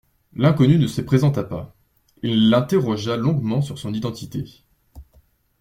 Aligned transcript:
L’inconnu 0.33 0.79
ne 0.79 0.87
se 0.87 0.99
présenta 1.01 1.43
pas. 1.43 1.75
Il 2.23 2.49
l’interrogea 2.49 3.17
longuement 3.17 3.61
sur 3.61 3.77
son 3.77 3.93
identité. 3.93 4.47